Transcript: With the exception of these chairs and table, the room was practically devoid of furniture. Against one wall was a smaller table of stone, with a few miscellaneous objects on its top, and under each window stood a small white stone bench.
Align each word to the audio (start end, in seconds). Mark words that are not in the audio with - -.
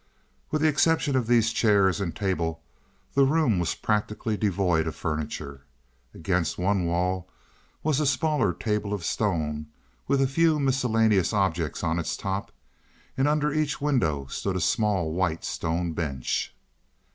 With 0.49 0.63
the 0.63 0.67
exception 0.67 1.15
of 1.15 1.27
these 1.27 1.53
chairs 1.53 2.01
and 2.01 2.15
table, 2.15 2.63
the 3.13 3.23
room 3.23 3.59
was 3.59 3.75
practically 3.75 4.35
devoid 4.35 4.87
of 4.87 4.95
furniture. 4.95 5.61
Against 6.15 6.57
one 6.57 6.85
wall 6.87 7.29
was 7.83 7.99
a 7.99 8.07
smaller 8.07 8.51
table 8.51 8.95
of 8.95 9.05
stone, 9.05 9.67
with 10.07 10.19
a 10.19 10.25
few 10.25 10.59
miscellaneous 10.59 11.33
objects 11.33 11.83
on 11.83 11.99
its 11.99 12.17
top, 12.17 12.51
and 13.15 13.27
under 13.27 13.53
each 13.53 13.79
window 13.79 14.25
stood 14.25 14.55
a 14.55 14.59
small 14.59 15.13
white 15.13 15.45
stone 15.45 15.93
bench. 15.93 16.55